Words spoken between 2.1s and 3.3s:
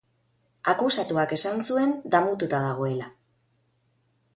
damututa dagoela.